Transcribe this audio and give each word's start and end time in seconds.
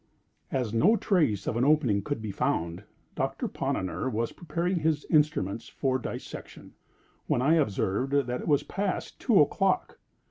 As 0.51 0.73
no 0.73 0.95
trace 0.95 1.45
of 1.45 1.55
an 1.57 1.63
opening 1.63 2.01
could 2.01 2.23
be 2.23 2.31
found, 2.31 2.85
Doctor 3.13 3.47
Ponnonner 3.47 4.09
was 4.09 4.31
preparing 4.31 4.79
his 4.79 5.05
instruments 5.11 5.69
for 5.69 5.99
dissection, 5.99 6.73
when 7.27 7.43
I 7.43 7.53
observed 7.53 8.13
that 8.25 8.41
it 8.41 8.47
was 8.47 8.63
then 8.63 8.69
past 8.69 9.19
two 9.19 9.39
o'clock. 9.39 9.99